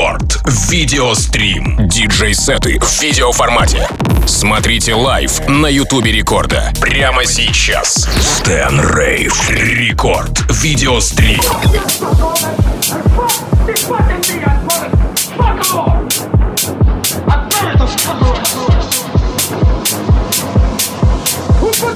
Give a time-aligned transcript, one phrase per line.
[0.00, 0.40] Рекорд.
[0.70, 1.76] Видеострим.
[1.86, 3.86] Диджей-сеты в видеоформате.
[4.26, 6.72] Смотрите лайв на Ютубе Рекорда.
[6.80, 8.08] Прямо сейчас.
[8.18, 9.50] Stan Rave.
[9.50, 10.40] Рекорд.
[10.62, 11.42] Видеострим.
[17.62, 17.86] Это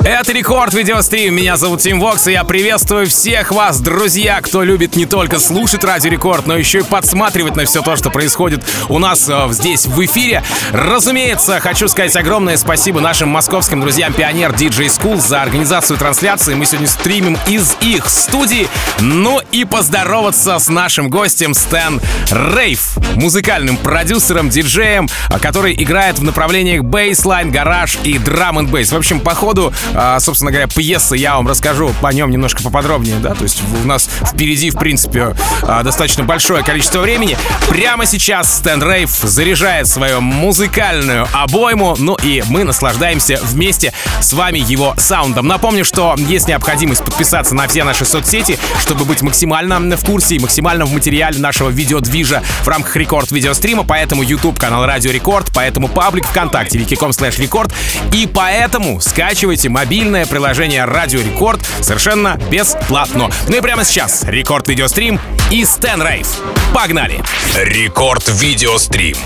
[0.04, 1.34] Рекорд Видеострим.
[1.34, 5.82] Меня зовут Тим Вокс, и я приветствую всех вас, друзья, кто любит не только слушать
[5.82, 9.86] Радио Рекорд, но еще и подсматривать на все то, что происходит у нас э, здесь
[9.86, 10.42] в эфире.
[10.72, 16.54] Разумеется, хочу сказать огромное спасибо нашим московским друзьям Пионер DJ School за организацию трансляции.
[16.54, 18.68] Мы сегодня стримим из их студии.
[19.00, 25.08] Ну и поздороваться с нашим гостем Стэн Рейв, музыкальным продюсером, диджеем,
[25.40, 28.92] который играет в направлениях бейслайн, гараж и драм н бейс.
[28.92, 33.16] В общем, по ходу а, собственно говоря, пьесы, я вам расскажу по нем немножко поподробнее,
[33.16, 37.36] да, то есть у нас впереди, в принципе, а, достаточно большое количество времени.
[37.68, 44.58] Прямо сейчас Stan Rave заряжает свою музыкальную обойму, ну и мы наслаждаемся вместе с вами
[44.58, 45.46] его саундом.
[45.46, 50.38] Напомню, что есть необходимость подписаться на все наши соцсети, чтобы быть максимально в курсе и
[50.38, 55.88] максимально в материале нашего видеодвижа в рамках рекорд видеострима, поэтому YouTube канал Радио Рекорд, поэтому
[55.88, 57.72] паблик ВКонтакте, vk.com slash record,
[58.12, 63.30] и поэтому скачивайте мобильное приложение Радио Рекорд совершенно бесплатно.
[63.48, 65.20] Ну и прямо сейчас Рекорд Видеострим
[65.50, 66.26] и Стэн Рейв.
[66.72, 67.22] Погнали!
[67.54, 69.18] Рекорд Видеострим.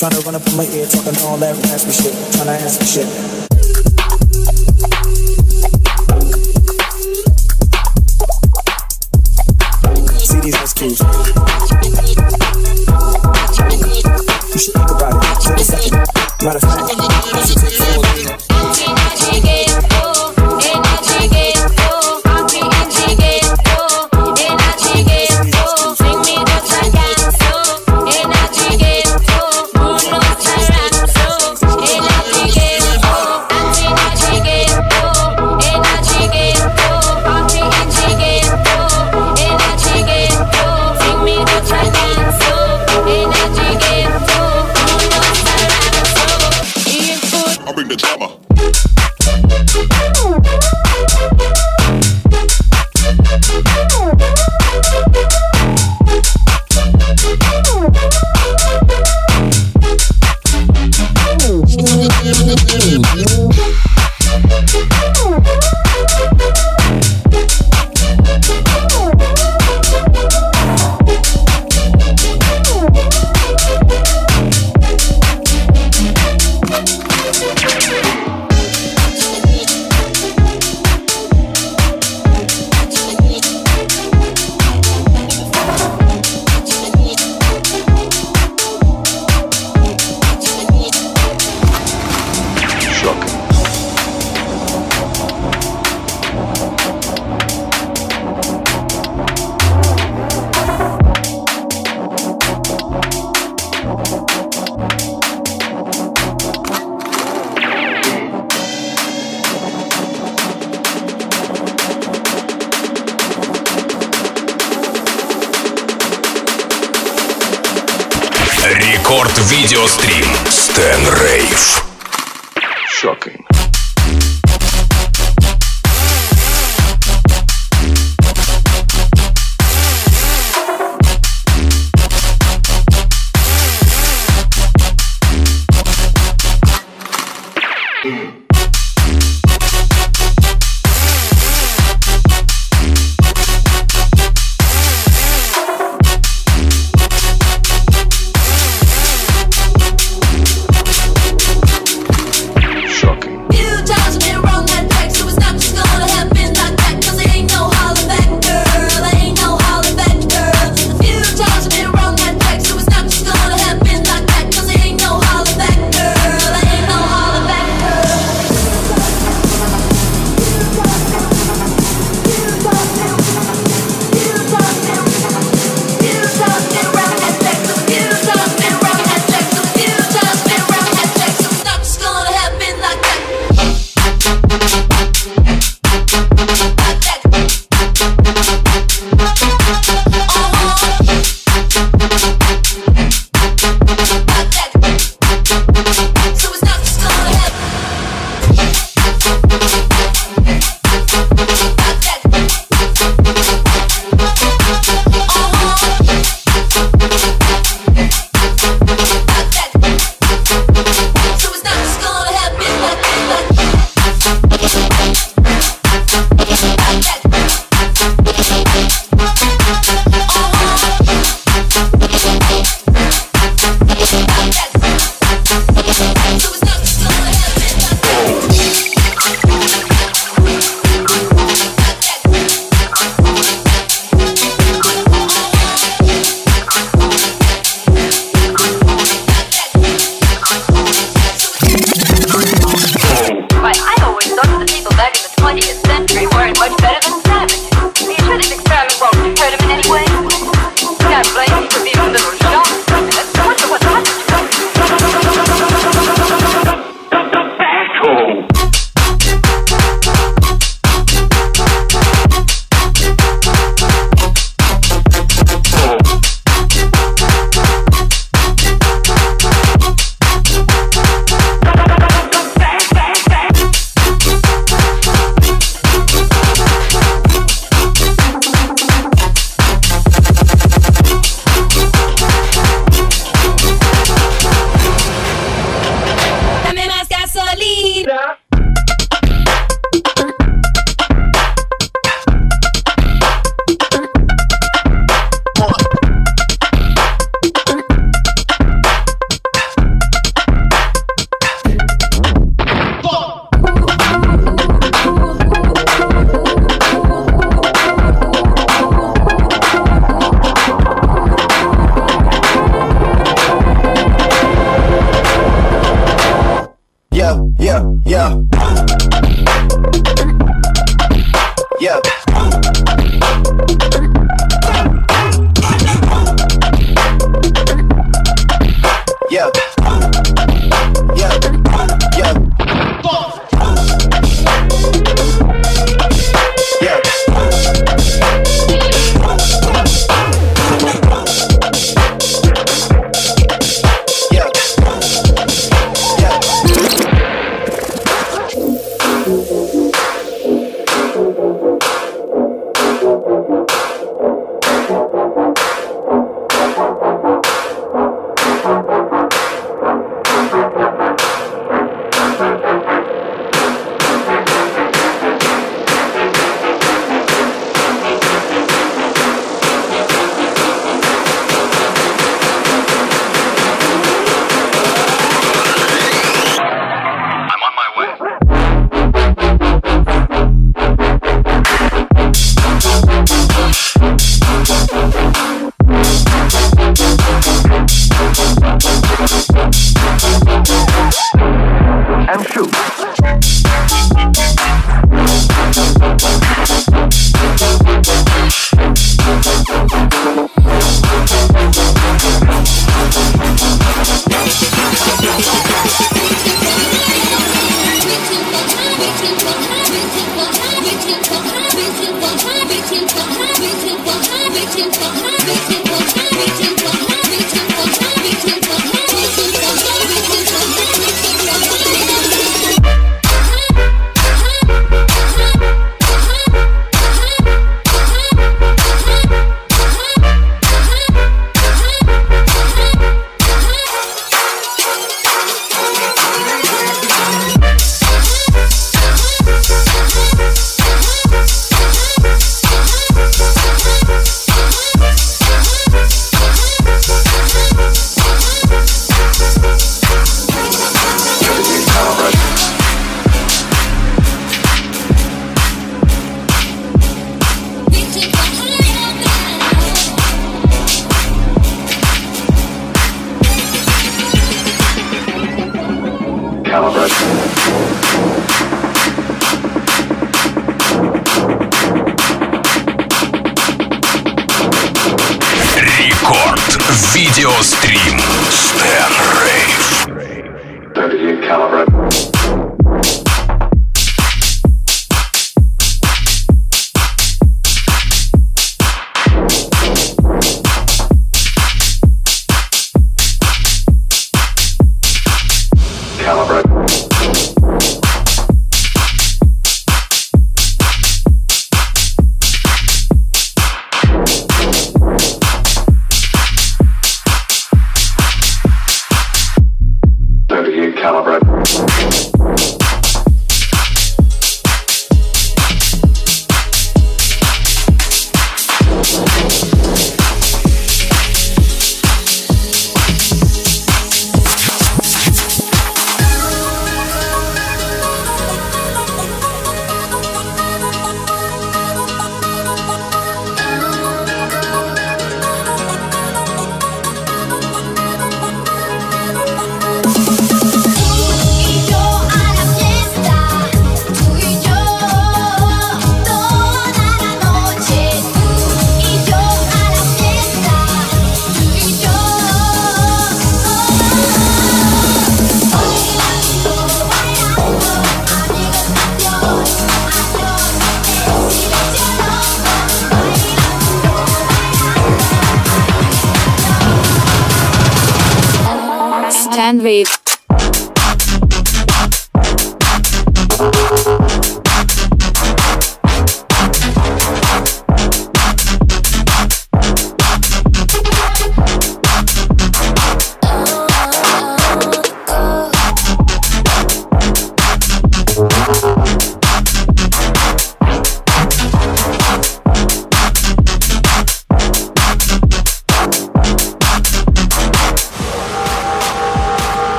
[0.00, 2.14] Tryna run up on my ear, talking all that raspy shit.
[2.32, 3.39] Tryna ask me shit.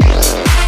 [0.00, 0.63] Yeah.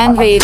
[0.00, 0.40] Sandwave.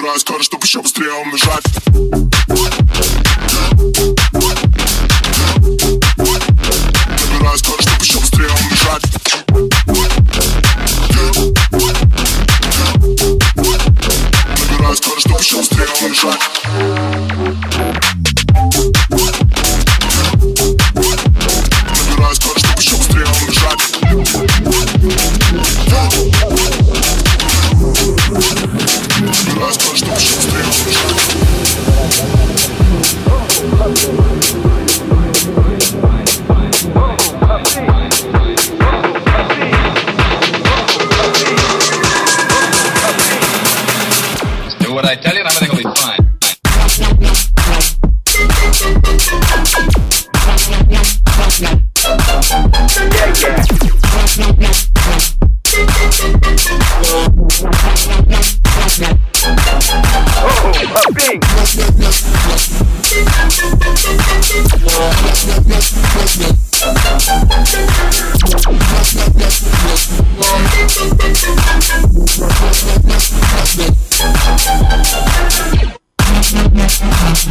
[0.00, 1.89] Набираю скорость, чтобы еще быстрее умножать.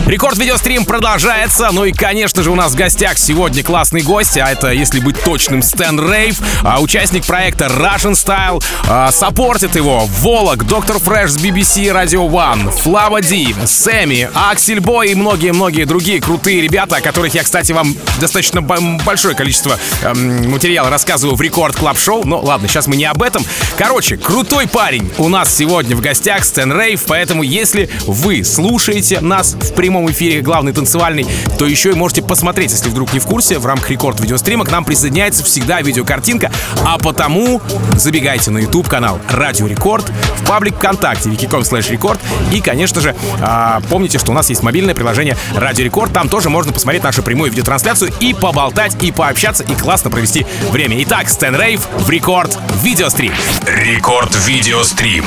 [0.09, 1.69] Рекорд видеострим продолжается.
[1.71, 5.21] Ну и, конечно же, у нас в гостях сегодня классный гость, а это, если быть
[5.21, 8.63] точным, Stan Rave, а, участник проекта Russian Style.
[8.87, 10.97] А, саппортит его Volac, Dr.
[10.97, 16.95] Fresch с BBC Radio One, Flava D, Сэмми, Axel Boy и многие-многие другие крутые ребята,
[16.95, 22.25] о которых я, кстати, вам достаточно большое количество эм, материала рассказываю в Record Club Show.
[22.25, 23.45] Но ладно, сейчас мы не об этом.
[23.77, 29.53] Короче, крутой парень у нас сегодня в гостях Stan Rave, поэтому если вы слушаете нас
[29.53, 31.25] в прямом эфире главный танцевальный,
[31.57, 34.71] то еще и можете посмотреть, если вдруг не в курсе, в рамках рекорд видеострима к
[34.71, 36.51] нам присоединяется всегда видеокартинка,
[36.85, 37.61] а потому
[37.95, 40.05] забегайте на YouTube канал Радио Рекорд,
[40.37, 42.19] в паблик ВКонтакте, vk.com slash record
[42.51, 46.49] и, конечно же, а, помните, что у нас есть мобильное приложение Радио Рекорд, там тоже
[46.49, 51.01] можно посмотреть нашу прямую видеотрансляцию и поболтать, и пообщаться, и классно провести время.
[51.03, 53.33] Итак, Stan Rave в Рекорд видеострим.
[53.65, 54.35] Рекорд.
[54.45, 55.25] Видеострим.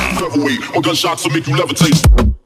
[0.82, 2.41] Gunshots will make you levitate.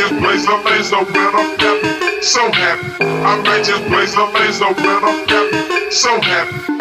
[0.00, 3.04] just blaze a laser when I'm happy, so happy.
[3.04, 6.79] I might just blaze a laser when I'm happy, so happy.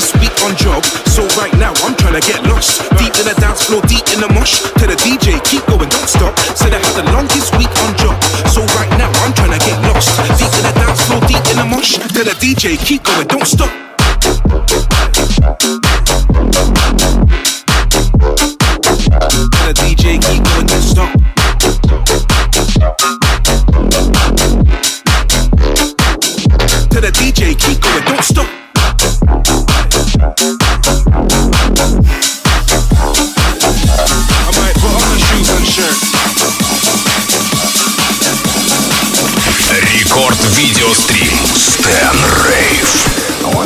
[0.00, 0.82] This week on job,
[1.12, 2.80] so right now I'm trying to get lost.
[2.96, 4.64] Deep in the dance floor, deep in the mosh.
[4.80, 6.32] Tell the DJ, keep going, don't stop.
[6.56, 8.16] Said I had the longest week on job,
[8.48, 10.16] so right now I'm trying to get lost.
[10.40, 11.98] Deep in the dance floor, deep in the mosh.
[12.16, 13.89] Tell the DJ, keep going, don't stop.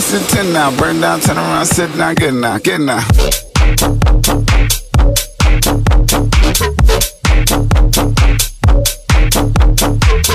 [0.05, 3.01] Sit 10 now, burn down, turn around, sit now, get now, get now.
[10.23, 10.34] Sit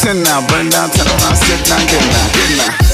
[0.00, 2.89] 10 now, burn down, turn around, sit down, get now, get now.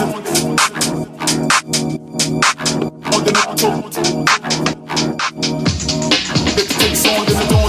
[0.00, 0.08] More
[3.20, 3.92] than I told.
[6.56, 7.59] It takes on than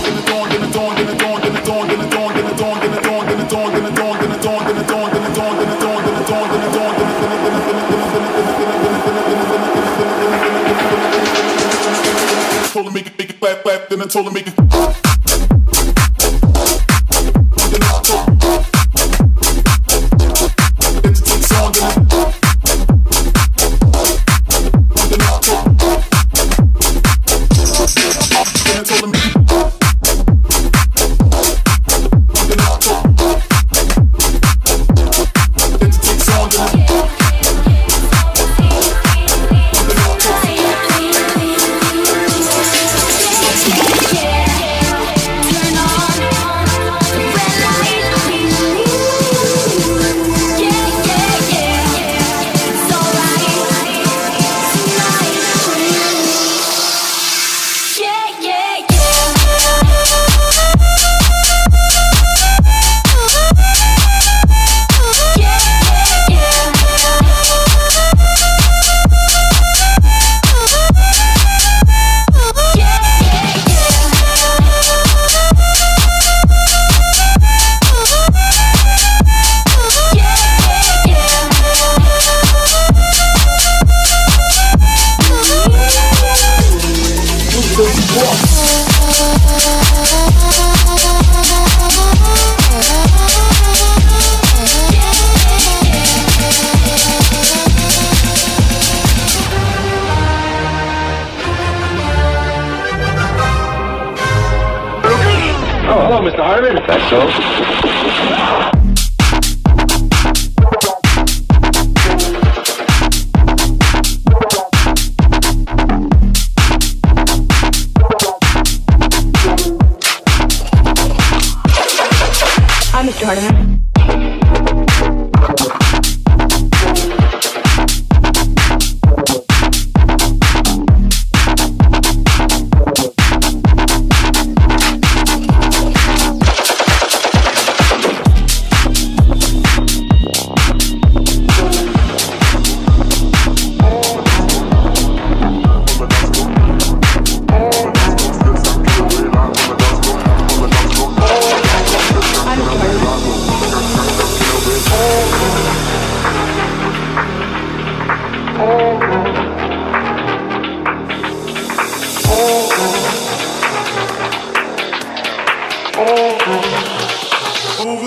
[107.12, 107.51] show.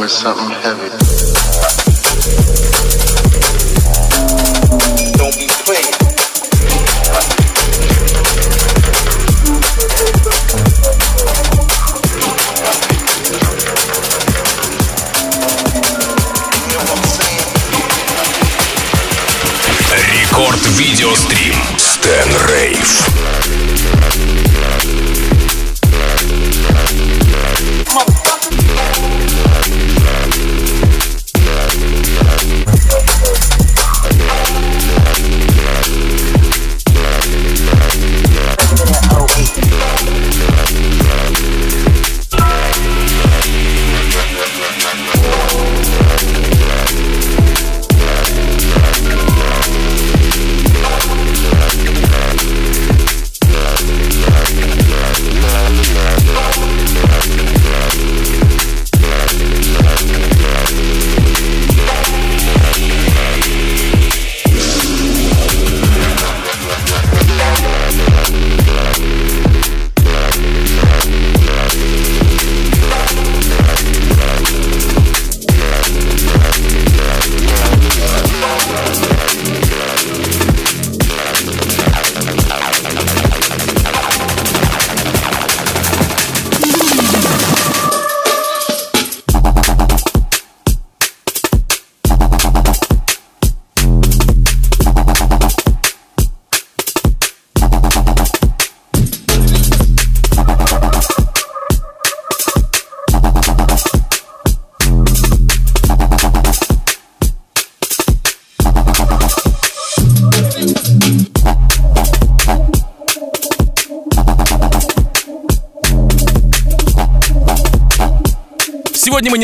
[0.02, 0.90] with something heavy.
[5.18, 5.94] Don't be playing.
[20.12, 22.61] Рекорд видеострим Стэн Рейв.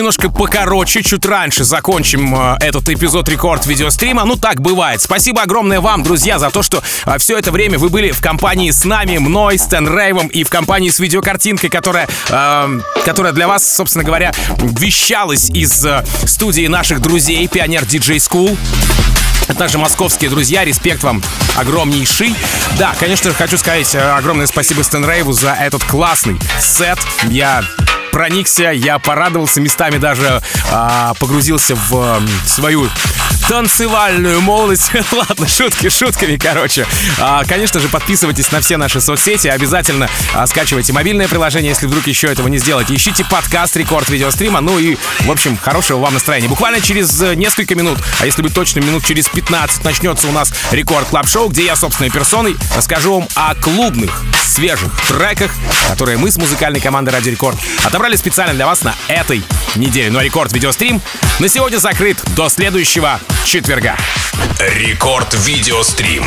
[0.08, 4.24] Немножко покороче, чуть раньше закончим э, этот эпизод рекорд видеострима.
[4.24, 5.02] Ну, так бывает.
[5.02, 8.70] Спасибо огромное вам, друзья, за то, что э, все это время вы были в компании
[8.70, 13.70] с нами, мной, Стэн Рейвом и в компании с видеокартинкой, которая, э, которая для вас,
[13.70, 18.56] собственно говоря, вещалась из э, студии наших друзей Пионер Диджей School.
[19.46, 21.22] Это также московские друзья, респект вам
[21.54, 22.34] огромнейший.
[22.78, 26.98] Да, конечно же, хочу сказать э, огромное спасибо Стэн Рейву за этот классный сет.
[27.24, 27.62] Я
[28.18, 30.42] проникся, я порадовался, местами даже
[30.72, 32.90] а, погрузился в м, свою
[33.48, 34.90] танцевальную молодость.
[35.12, 36.84] Ладно, шутки шутками, короче.
[37.20, 42.08] А, конечно же, подписывайтесь на все наши соцсети, обязательно а, скачивайте мобильное приложение, если вдруг
[42.08, 42.92] еще этого не сделаете.
[42.92, 46.48] Ищите подкаст Рекорд Видеострима, ну и, в общем, хорошего вам настроения.
[46.48, 50.52] Буквально через э, несколько минут, а если быть точным, минут через 15 начнется у нас
[50.72, 55.52] Record Club Show, где я собственной персоной расскажу вам о клубных свежих треках,
[55.88, 59.42] которые мы с музыкальной командой Радио Рекорд отобрали специально для вас на этой
[59.76, 60.10] неделе.
[60.10, 61.00] Ну а Рекорд Видеострим
[61.38, 63.96] на сегодня закрыт до следующего четверга.
[64.58, 66.24] Рекорд видеострим.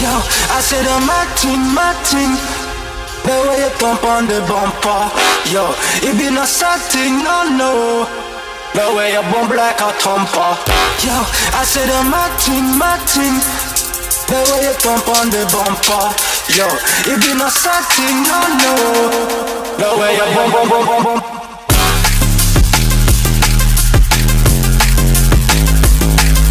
[0.00, 2.57] Yo, I said I'm my team, my team.
[3.24, 5.10] The way you thump on the bumper,
[5.50, 8.06] yo It be no sad thing, no, no.
[8.74, 10.52] The way you bump like a thumper,
[11.02, 11.16] yo
[11.56, 13.00] I said the mad thing, mad
[14.28, 16.14] The way you thump on the bumper,
[16.54, 16.68] yo
[17.10, 18.72] It be no sad thing, no, no.
[19.76, 21.38] The way you bump, bump, bump, bump, bump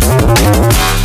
[0.08, 0.97] Thank